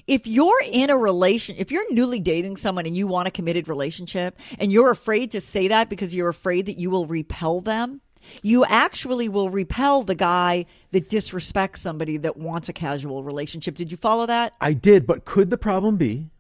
[0.07, 3.68] if you're in a relation, if you're newly dating someone and you want a committed
[3.68, 8.00] relationship and you're afraid to say that because you're afraid that you will repel them,
[8.43, 13.77] you actually will repel the guy that disrespects somebody that wants a casual relationship.
[13.77, 14.55] Did you follow that?
[14.61, 16.31] I did, but could the problem be?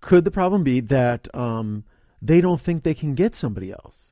[0.00, 1.84] Could the problem be that um,
[2.22, 4.10] they don't think they can get somebody else?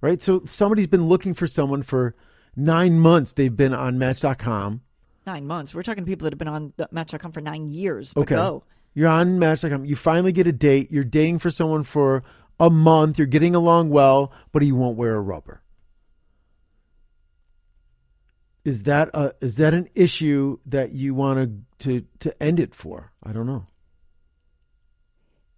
[0.00, 0.20] Right.
[0.20, 2.16] So somebody's been looking for someone for
[2.56, 3.32] nine months.
[3.32, 4.80] They've been on Match.com.
[5.26, 5.74] Nine months.
[5.74, 8.12] We're talking to people that have been on Match.com for nine years.
[8.16, 8.34] Okay.
[8.34, 8.64] go.
[8.94, 9.84] You're on Match.com.
[9.84, 10.90] You finally get a date.
[10.90, 12.24] You're dating for someone for
[12.58, 13.18] a month.
[13.18, 15.62] You're getting along well, but he won't wear a rubber.
[18.64, 21.38] Is that a is that an issue that you want
[21.78, 23.12] to to to end it for?
[23.22, 23.66] I don't know.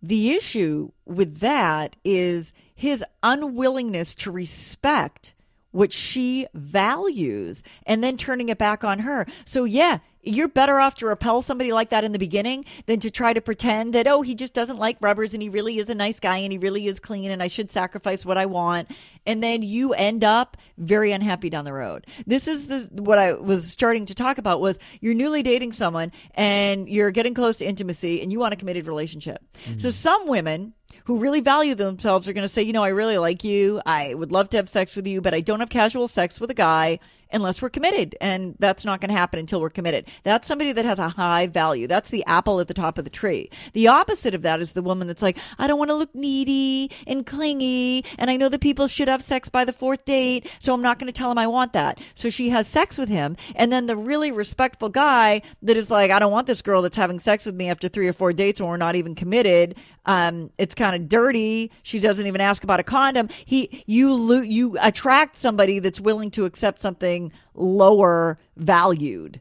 [0.03, 5.33] The issue with that is his unwillingness to respect
[5.71, 9.27] what she values and then turning it back on her.
[9.45, 13.11] So, yeah, you're better off to repel somebody like that in the beginning than to
[13.11, 15.95] try to pretend that, oh, he just doesn't like rubbers and he really is a
[15.95, 18.89] nice guy and he really is clean and I should sacrifice what I want.
[19.27, 22.07] And then you end up very unhappy down the road.
[22.27, 26.13] This is the, what I was starting to talk about was you're newly dating someone
[26.35, 29.45] and you're getting close to intimacy and you want a committed relationship.
[29.65, 29.79] Mm-hmm.
[29.79, 33.19] So some women who really value themselves are going to say, you know, I really
[33.19, 33.81] like you.
[33.85, 36.51] I would love to have sex with you, but I don't have casual sex with
[36.51, 36.99] a guy
[37.35, 38.17] unless we're committed.
[38.21, 40.07] And that's not going to happen until we're committed.
[40.23, 41.87] That's somebody that has a high value.
[41.87, 43.51] That's the apple at the top of the tree.
[43.73, 46.91] The opposite of that is the woman that's like, I don't want to look needy
[47.07, 48.05] and clingy.
[48.19, 50.49] And I know that people should have sex by the fourth date.
[50.61, 51.99] So I'm not going to tell him I want that.
[52.15, 53.37] So she has sex with him.
[53.57, 56.97] And then the really respectful guy that is like, I don't want this girl that's
[56.97, 59.75] having sex with me after three or four dates when we're not even committed.
[60.07, 61.71] Um, it's kind of dirty.
[61.83, 63.29] She doesn't even ask about a condom.
[63.45, 67.24] He, you, you attract somebody that's willing to accept something
[67.55, 69.41] lower valued.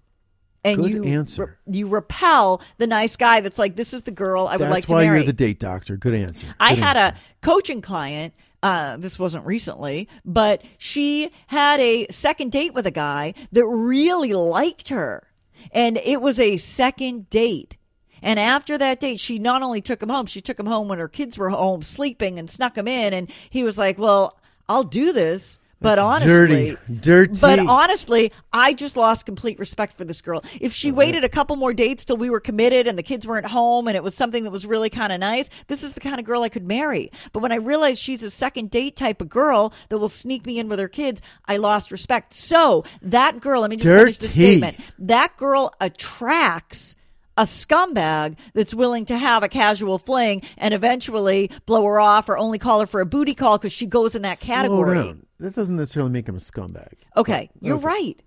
[0.65, 1.57] And Good you, answer.
[1.67, 4.85] you repel the nice guy that's like, this is the girl I would That's like
[4.85, 5.17] to why marry.
[5.19, 5.97] you're the date doctor.
[5.97, 6.47] Good answer.
[6.59, 7.17] I had answer.
[7.17, 8.33] a coaching client.
[8.61, 14.31] Uh, this wasn't recently, but she had a second date with a guy that really
[14.31, 15.27] liked her.
[15.71, 17.75] And it was a second date.
[18.21, 20.97] And after that date, she not only took him home, she took him home when
[20.99, 23.13] her kids were home sleeping and snuck him in.
[23.13, 26.77] And he was like, Well, I'll do this, But That's honestly, dirty.
[27.01, 27.39] Dirty.
[27.41, 30.41] But honestly, I just lost complete respect for this girl.
[30.61, 30.95] If she uh-huh.
[30.95, 33.97] waited a couple more dates till we were committed and the kids weren't home and
[33.97, 36.41] it was something that was really kind of nice, this is the kind of girl
[36.41, 37.11] I could marry.
[37.33, 40.57] But when I realized she's a second date type of girl that will sneak me
[40.57, 42.33] in with her kids, I lost respect.
[42.33, 44.79] So that girl, let me just finish the statement.
[44.97, 46.95] That girl attracts
[47.37, 52.37] a scumbag that's willing to have a casual fling and eventually blow her off or
[52.37, 54.95] only call her for a booty call because she goes in that category.
[54.95, 55.25] Slow down.
[55.39, 56.93] That doesn't necessarily make him a scumbag.
[57.17, 57.85] Okay, you're okay.
[57.85, 58.23] right.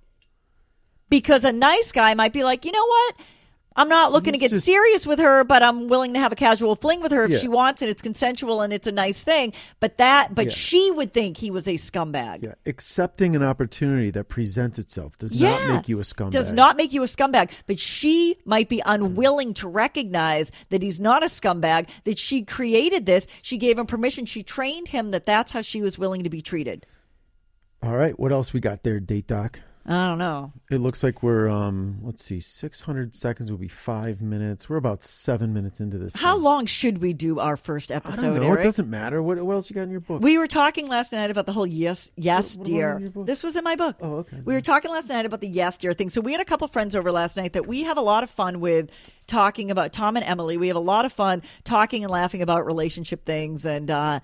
[1.09, 3.15] Because a nice guy might be like, you know what?
[3.77, 6.37] I'm not looking to get just- serious with her, but I'm willing to have a
[6.37, 7.39] casual fling with her if Yeah.
[7.39, 9.53] she wants and it's consensual and it's a nice thing.
[9.81, 10.53] But that, but Yeah.
[10.53, 12.43] she would think he was a scumbag.
[12.43, 15.51] Yeah, accepting an opportunity that presents itself does Yeah.
[15.51, 16.31] not make you a scumbag.
[16.31, 20.99] Does not make you a scumbag, but she might be unwilling to recognize that he's
[20.99, 23.27] not a scumbag, that she created this.
[23.43, 24.25] She gave him permission.
[24.27, 26.87] She trained him that that's how she was willing to be treated.
[27.83, 29.61] All right, what else we got there, date doc?
[29.89, 30.53] I don't know.
[30.69, 34.69] It looks like we're um let's see, six hundred seconds will be five minutes.
[34.69, 36.17] We're about seven minutes into this.
[36.17, 36.43] How thing.
[36.43, 38.47] long should we do our first I episode, don't know.
[38.49, 38.61] Erik?
[38.61, 39.23] It doesn't matter.
[39.23, 40.21] What what else you got in your book?
[40.23, 42.89] We were talking last night about the whole yes, yes, What- what dear.
[42.89, 43.27] about in your book?
[43.27, 43.97] This was in my book.
[44.01, 44.41] Oh, okay.
[44.45, 46.11] We were talking last night about the yes, dear thing.
[46.11, 48.31] So we had a couple friends over last night that we have a lot of
[48.31, 48.91] fun with
[49.29, 49.93] talking about.
[49.93, 53.65] Tom and Emily, we have a lot of fun talking and laughing about relationship things,
[53.65, 54.19] and uh,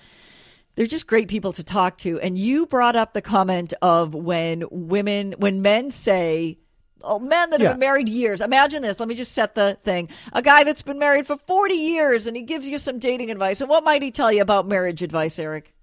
[0.75, 2.19] they're just great people to talk to.
[2.21, 6.59] And you brought up the comment of when women, when men say.
[7.05, 8.41] Oh, men that have been married years.
[8.41, 9.01] Imagine this.
[9.01, 10.09] Let me just set the thing.
[10.33, 13.61] A guy that's been married for 40 years and he gives you some dating advice.
[13.61, 15.75] And what might he tell you about marriage advice, Erik?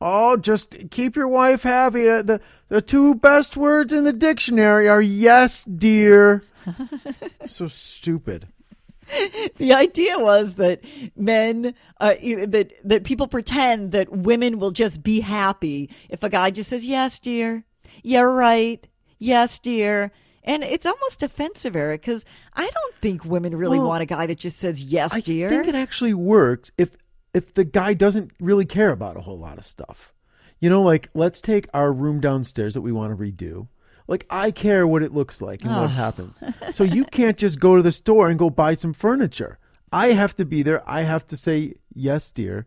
[0.00, 2.08] Oh, just keep your wife happy.
[2.08, 6.44] Uh, The the two best words in the dictionary are yes, dear.
[7.46, 8.48] so stupid.
[9.56, 10.80] the idea was that
[11.16, 12.14] men uh,
[12.46, 16.84] that that people pretend that women will just be happy if a guy just says
[16.84, 17.64] yes dear
[18.02, 18.86] yeah right
[19.18, 20.12] yes dear
[20.44, 24.26] and it's almost offensive erik because i don't think women really Well, want a guy
[24.26, 26.96] that just says yes I dear i think it actually works if
[27.34, 30.12] if the guy doesn't really care about a whole lot of stuff.
[30.60, 33.68] You know, like let's take our room downstairs that we want to redo.
[34.08, 35.86] Like I care what it looks like and what oh.
[35.88, 36.40] happens.
[36.72, 39.58] So you can't just go to the store and go buy some furniture.
[39.92, 40.82] I have to be there.
[40.88, 42.66] I have to say yes, dear.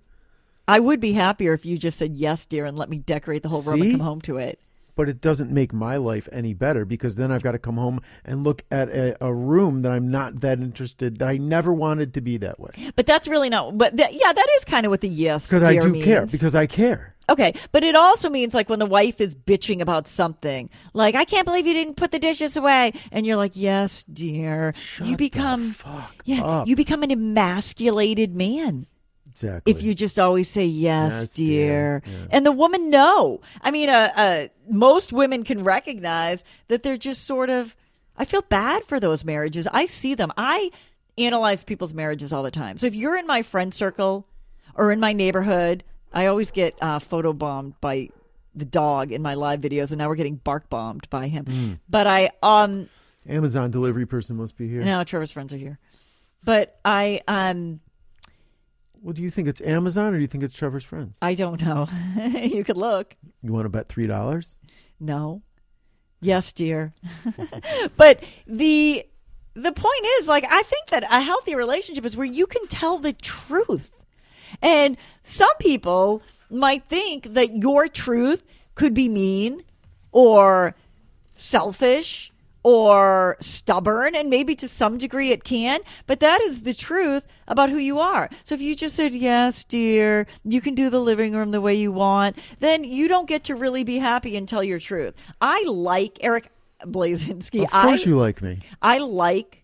[0.68, 3.50] i would be happier if you just said yes dear and let me decorate the
[3.50, 4.60] whole room and come home to it
[4.96, 8.02] But it doesn't make my life any better because then I've got to come home
[8.24, 12.14] and look at a, a room that I'm not that interested that I never wanted
[12.14, 12.72] to be that way.
[12.96, 15.64] but that's really not but that, yeah that is kind of what the yes Because
[15.64, 16.26] I do care.
[16.26, 17.11] Because I care.
[17.30, 21.24] Okay, but it also means like when the wife is bitching about something, like I
[21.24, 25.16] can't believe you didn't put the dishes away, and you're like, "Yes, dear." you the
[25.16, 26.68] become fuck yeah, up.
[26.68, 28.86] you become an emasculated man
[29.30, 29.72] Exactly.
[29.72, 32.04] if you just always say yes, Yes, dear, dear.
[32.06, 32.28] Yeah.
[32.32, 37.24] and the woman no, I mean, uh, uh, most women can recognize that they're just
[37.26, 37.76] sort of.
[38.18, 39.68] I feel bad for those marriages.
[39.72, 40.34] I see them.
[40.36, 40.70] I
[41.18, 42.78] analyze people's marriages all the time.
[42.78, 44.28] So if you're in my friend circle
[44.76, 48.10] or in my neighborhood, I always get uh, photo bombed by
[48.54, 51.46] the dog in my live videos, and now we're getting bark bombed by him.
[51.46, 51.74] Hmm.
[51.90, 52.90] But I um
[53.28, 54.82] Amazon delivery person must be here.
[54.82, 55.80] now Trevor's friends are here,
[56.44, 57.80] but I um
[59.02, 61.18] Well, do you think it's Amazon or do you think it's Trevor's friends?
[61.22, 61.88] I don't know.
[62.44, 63.16] you could look.
[63.42, 64.58] You want to bet three dollars?
[65.00, 65.44] No.
[66.20, 66.94] Yes, dear.
[67.98, 69.06] but the
[69.54, 72.98] the point is like I think that a healthy relationship is where you can tell
[72.98, 74.01] the truth.
[74.62, 78.44] And some people might think that your truth
[78.76, 79.64] could be mean
[80.12, 80.76] or
[81.34, 82.32] selfish
[82.64, 87.70] or stubborn and maybe to some degree it can but that is the truth about
[87.70, 88.30] who you are.
[88.44, 91.74] So if you just said yes dear you can do the living room the way
[91.74, 95.16] you want then you don't get to really be happy and tell your truth.
[95.42, 97.64] I like erik blazinski.
[97.64, 98.60] Of course I, you like me.
[98.82, 99.61] I like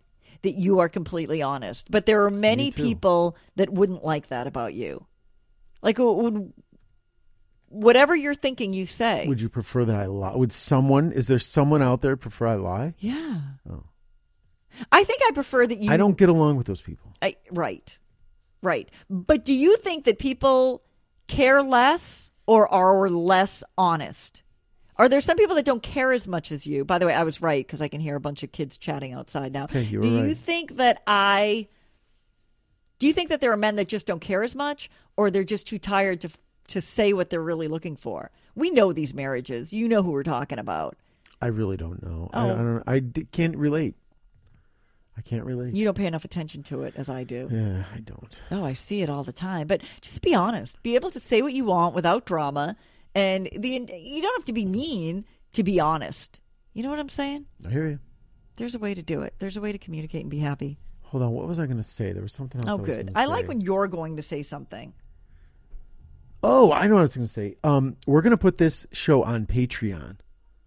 [0.47, 4.73] that you are completely honest but there are many people that wouldn't like that about
[4.73, 5.05] you
[5.81, 6.53] like would
[7.69, 10.36] whatever you're thinking you say Would you prefer that I lie?
[10.36, 11.12] Would someone?
[11.12, 12.93] Is there someone out there prefer I lie?
[12.99, 13.41] Yeah.
[13.69, 13.83] Oh.
[14.91, 15.91] I think I prefer that you.
[15.91, 17.13] I don't get along with those people.
[17.21, 17.97] I, right.
[18.62, 18.89] Right.
[19.10, 20.83] But do you think that people
[21.27, 24.43] care less or are less honest?
[24.97, 26.83] Are there some people that don't care as much as you?
[26.83, 29.13] By the way, I was right because I can hear a bunch of kids chatting
[29.13, 29.65] outside now.
[29.65, 31.67] Okay, you do were you think that I.
[32.99, 35.43] Do you think that there are men that just don't care as much or they're
[35.43, 36.29] just too tired to
[36.69, 38.31] to say what they're really looking for?
[38.55, 39.71] We know these marriages.
[39.71, 40.97] You know who we're talking about.
[41.39, 42.29] I really don't know.
[42.33, 42.43] I, Oh.
[42.45, 42.83] I don't.
[42.88, 43.93] I d- can't relate.
[45.15, 45.73] I can't relate.
[45.75, 47.47] You don't pay enough attention to it as I do.
[47.51, 48.39] yeah, I don't.
[48.51, 49.67] Oh, I see it all the time.
[49.67, 50.81] But just be honest.
[50.83, 52.75] Be able to say what you want without drama
[53.17, 56.39] And the you don't have to be mean to be honest.
[56.73, 57.45] You know what I'm saying?
[57.65, 57.99] I hear you.
[58.58, 59.34] There's a way to do it.
[59.39, 60.77] There's a way to communicate and be happy.
[61.01, 61.32] Hold on.
[61.32, 62.12] What was I going to say?
[62.12, 62.69] There was something else.
[62.69, 63.12] Oh, I was good.
[63.15, 64.93] I like when you're going to say something.
[66.43, 67.56] Oh, I know what I was going to say.
[67.63, 70.17] Um, we're going to put this show on Patreon.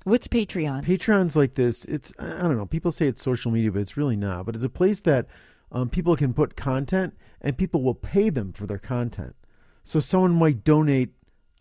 [0.04, 0.84] What's Patreon?
[0.84, 1.84] Patreon's like this.
[1.84, 2.66] It's I don't know.
[2.66, 4.46] People say it's social media, but it's really not.
[4.46, 5.26] But it's a place that
[5.70, 9.36] um, people can put content, and people will pay them for their content.
[9.84, 11.10] So someone might donate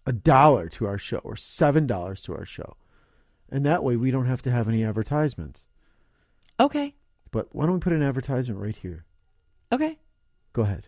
[0.06, 2.76] a dollar to our show or seven dollars to our show,
[3.50, 5.70] and that way we don't have to have any advertisements.
[6.60, 6.96] Okay.
[7.32, 9.06] But why don't we put an advertisement right here?
[9.72, 10.00] Okay.
[10.54, 10.88] Go ahead.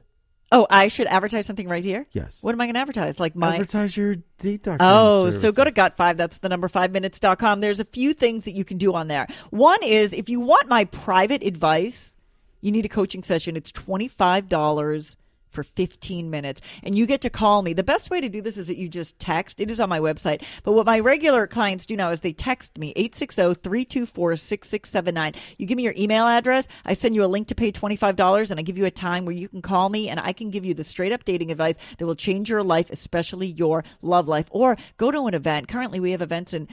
[0.53, 2.07] Oh, I should advertise something right here?
[2.11, 2.43] Yes.
[2.43, 3.21] What am I going to advertise?
[3.21, 4.83] Like my Advertise your date doctor.
[4.83, 5.75] Oh, so go to services.
[5.75, 6.17] gut five.
[6.17, 7.61] That's the number five minutes.com.
[7.61, 9.27] There's a few things that you can do on there.
[9.51, 12.17] One is if you want my private advice,
[12.59, 13.55] you need a coaching session.
[13.55, 15.15] It's $25
[15.51, 17.73] for 15 minutes and you get to call me.
[17.73, 19.59] The best way to do this is that you just text.
[19.59, 20.43] It is on my website.
[20.63, 25.35] But what my regular clients do now is they text me 860-324-6679.
[25.57, 26.67] You give me your email address.
[26.85, 29.35] I send you a link to pay $25 and I give you a time where
[29.35, 32.05] you can call me and I can give you the straight up dating advice that
[32.05, 34.47] will change your life, especially your love life.
[34.51, 35.67] Or go to an event.
[35.67, 36.67] Currently we have events in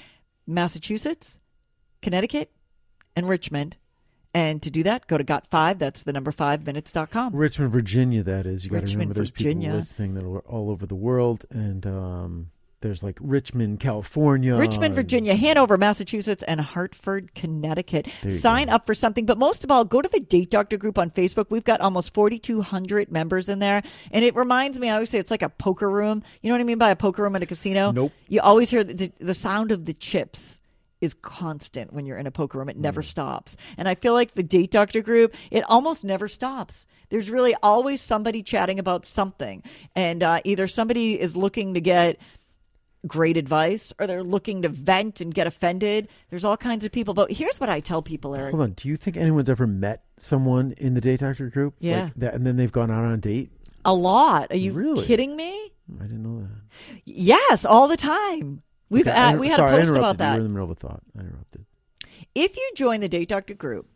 [0.47, 1.39] Massachusetts,
[2.01, 2.51] Connecticut,
[3.15, 3.77] and Richmond.
[4.35, 5.79] And to do that, go to got5.
[5.79, 7.35] That's the number five minutes.com.
[7.35, 8.23] Richmond, Virginia.
[8.23, 8.65] That is.
[8.65, 9.69] You got to remember there's Virginia.
[9.69, 14.95] people listening that are all over the world, and um, there's like Richmond, California, Richmond,
[14.95, 18.07] Virginia, Hanover, Massachusetts, and Hartford, Connecticut.
[18.31, 18.75] Sign go.
[18.75, 21.47] up for something, but most of all, go to the Date Doctor group on Facebook.
[21.49, 23.83] We've got almost 4,200 members in there.
[24.13, 26.23] And it reminds me, I always say it's like a poker room.
[26.43, 27.91] You know what I mean by a poker room at a casino?
[27.91, 28.13] Nope.
[28.29, 30.61] You always hear the, the sound of the chips
[31.01, 32.69] is constant when you're in a poker room.
[32.69, 33.57] It never stops.
[33.77, 36.87] And I feel like the Date Doctor group, it almost never stops.
[37.11, 39.63] There's really always somebody chatting about something.
[39.95, 42.19] And uh, either somebody is looking to get
[43.07, 46.09] great advice or they're looking to vent and get offended.
[46.31, 47.15] There's all kinds of people.
[47.15, 48.51] But here's what I tell people, Erik.
[48.51, 48.73] Hold on.
[48.73, 51.75] Do you think anyone's ever met someone in the date doctor group?
[51.79, 52.05] Yeah.
[52.05, 53.53] Like that, and then they've gone out on a date?
[53.85, 54.51] A lot.
[54.51, 55.07] Are you Really?
[55.07, 55.71] kidding me?
[55.99, 56.99] I didn't know that.
[57.05, 58.63] Yes, all the time.
[58.91, 60.31] We've Okay, inter- we had sorry, a post about You that.
[60.33, 61.03] were in the middle of a thought.
[61.17, 61.65] I interrupted.
[62.35, 63.87] if you join the Date Doctor group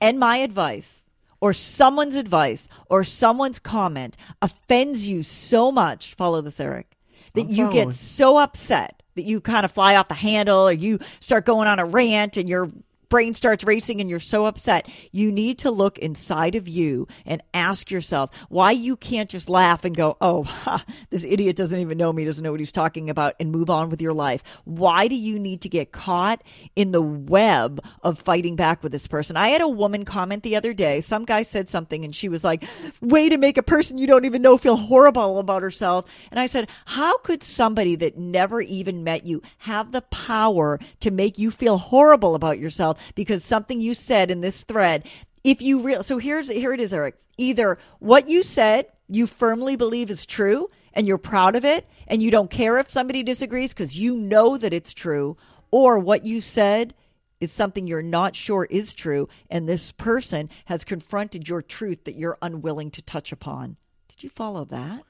[0.00, 1.08] and my advice
[1.40, 6.96] or someone's advice or someone's comment offends you so much, follow this, Erik,
[7.34, 7.86] that I'm you following.
[7.88, 11.68] get so upset that you kind of fly off the handle or you start going
[11.68, 12.70] on a rant and your
[13.08, 14.88] brain starts racing and you're so upset.
[15.12, 19.84] You need to look inside of you and ask yourself why you can't just laugh
[19.84, 23.10] and go, oh, ha, this idiot doesn't even know me, doesn't know what he's talking
[23.10, 24.42] about, and move on with your life.
[24.64, 26.42] Why do you need to get caught
[26.76, 29.36] in the web of fighting back with this person?
[29.36, 31.00] I had a woman comment the other day.
[31.00, 32.64] Some guy said something and she was like,
[33.00, 36.04] way to make a person you don't even know feel horrible about herself.
[36.30, 41.10] And I said, how could somebody that never even met you have the power to
[41.10, 45.06] make you feel horrible about yourself because something you said in this thread
[45.44, 47.16] if you real so here's here it is erik.
[47.36, 52.22] Either what you said you firmly believe is true and you're proud of it and
[52.22, 55.36] you don't care if somebody disagrees because you know that it's true
[55.70, 56.94] or what you said
[57.40, 62.16] is something you're not sure is true and this person has confronted your truth that
[62.16, 63.76] you're unwilling to touch upon.
[64.08, 65.04] Did you follow that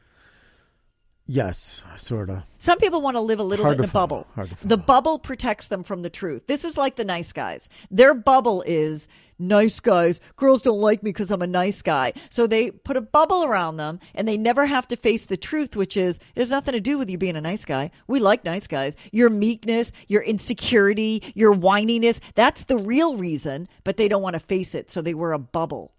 [1.30, 2.42] Yes, sort of.
[2.58, 4.26] some people want to live a little Hard bit in a follow.
[4.34, 4.48] bubble.
[4.64, 6.46] The bubble protects them from the truth.
[6.46, 7.68] This is like the nice guys.
[7.90, 10.20] Their bubble is nice guys.
[10.36, 12.14] Girls don't like me because I'm a nice guy.
[12.30, 15.76] So they put a bubble around them and they never have to face the truth,
[15.76, 17.90] which is it has nothing to do with you being a nice guy.
[18.06, 18.96] We like nice guys.
[19.12, 24.40] Your meekness, your insecurity, your whininess, that's the real reason, but they don't want to
[24.40, 24.90] face it.
[24.90, 25.92] So they wear a bubble.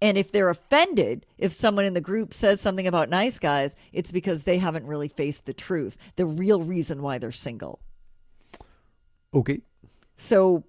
[0.00, 4.12] And if they're offended, if someone in the group says something about nice guys, it's
[4.12, 7.80] because they haven't really faced the truth, the real reason why they're single.
[9.34, 9.60] Okay.
[10.16, 10.64] So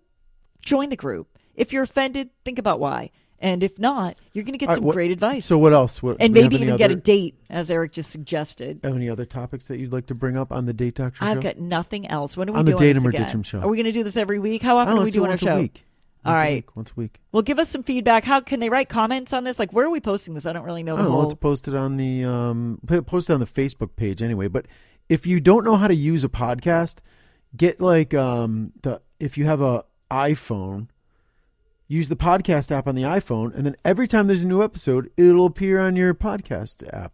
[0.61, 1.37] join the group.
[1.55, 3.11] If you're offended, think about why.
[3.41, 5.45] And if not, you're going to get right, some what- great advice.
[5.45, 6.03] So what else?
[6.03, 8.81] What, and do maybe even get a date, as Erik just suggested.
[8.83, 11.37] Have any other topics that you'd like to bring up on the date doctor I've
[11.37, 11.41] show?
[11.41, 12.35] got nothing else.
[12.35, 13.23] When are we On the doing Date 'em this again?
[13.27, 13.59] Ditch 'em show.
[13.59, 14.61] Are we going to do this every week?
[14.61, 15.55] How often don't are we do doing our show?
[15.55, 15.85] A week.
[16.25, 17.19] All a week, once a week.
[17.31, 18.25] Well, give us some feedback.
[18.25, 19.57] How can they write comments on this?
[19.57, 20.45] Like, where are we posting this?
[20.45, 21.21] I don't really know don't whole.
[21.21, 24.47] Let's post it on the um, post it on the Facebook page anyway.
[24.49, 24.65] But
[25.07, 26.97] if you don't know how to use a podcast,
[27.55, 30.87] get like um, the if you have a iPhone,
[31.87, 35.09] use the podcast app on the iPhone, and then every time there's a new episode,
[35.15, 37.13] it'll appear on your podcast app.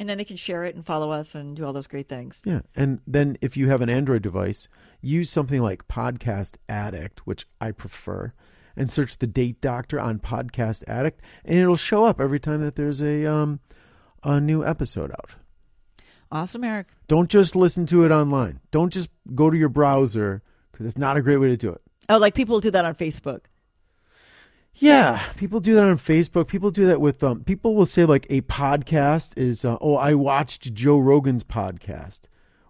[0.00, 2.40] And then they can share it and follow us and do all those great things.
[2.44, 4.66] Yeah, and then if you have an Android device,
[5.02, 8.32] use something like Podcast Addict, which I prefer,
[8.74, 12.76] and search the Date Doctor on Podcast Addict, and it'll show up every time that
[12.76, 13.60] there's a um
[14.24, 15.32] a new episode out.
[16.32, 16.86] Awesome, Erik.
[17.06, 18.60] Don't just listen to it online.
[18.70, 20.42] Don't just go to your browser
[20.72, 21.82] because it's not a great way to do it.
[22.08, 23.42] Oh, like people do that on Facebook.
[24.80, 26.48] Yeah, people do that on Facebook.
[26.48, 27.44] People do that with um.
[27.44, 29.64] People will say like a podcast is.
[29.64, 32.20] Uh, oh, I watched Joe Rogan's podcast.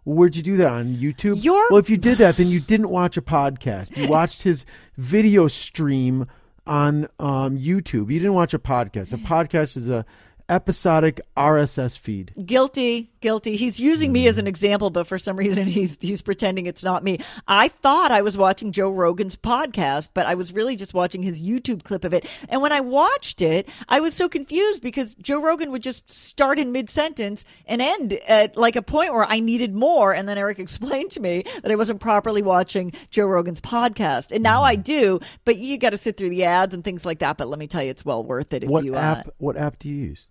[0.04, 1.42] Well, where'd you do that on YouTube?
[1.42, 3.96] Your- well, if you did that, then you didn't watch a podcast.
[3.96, 4.64] You watched his
[4.96, 6.26] video stream
[6.66, 8.10] on um, YouTube.
[8.10, 9.12] You didn't watch a podcast.
[9.12, 10.04] A podcast is a
[10.50, 12.34] episodic RSS feed.
[12.44, 13.56] Guilty, guilty.
[13.56, 17.04] He's using me as an example, but for some reason he's he's pretending it's not
[17.04, 17.18] me.
[17.46, 21.40] I thought I was watching Joe Rogan's podcast, but I was really just watching his
[21.40, 22.26] YouTube clip of it.
[22.48, 26.58] And when I watched it, I was so confused because Joe Rogan would just start
[26.58, 30.12] in mid sentence and end at like a point where I needed more.
[30.12, 34.42] And then Erik explained to me that I wasn't properly watching Joe Rogan's podcast, and
[34.42, 35.20] now I do.
[35.44, 37.36] But you got to sit through the ads and things like that.
[37.36, 39.28] But let me tell you, it's well worth it if What you app?
[39.28, 40.28] Uh, What app do you use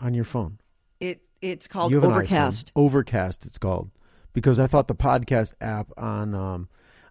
[0.00, 0.58] on your phone?
[1.00, 2.70] it it's called you have an Overcast.
[2.76, 3.90] Overcast, it's called.
[4.32, 6.68] Because I thought the podcast app on um,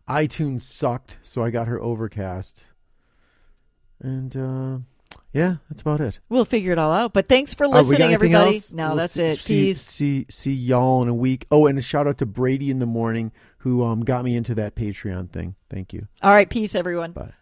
[0.08, 2.66] iTunes sucked, so I got her Overcast.
[4.02, 4.78] And uh,
[5.34, 6.20] yeah, that's about it.
[6.30, 7.12] We'll figure it all out.
[7.14, 8.56] But thanks for Uh, got listening, anything everybody.
[8.56, 8.72] else?
[8.72, 9.40] No, We'll that's see, it.
[9.40, 9.82] See, Peace.
[9.82, 11.46] see, see y'all in a week.
[11.52, 14.56] Oh, and a shout out to Brady in the morning who um, got me into
[14.56, 15.56] that Patreon thing.
[15.70, 16.08] Thank you.
[16.22, 17.12] All right, peace, everyone.
[17.12, 17.34] Bye.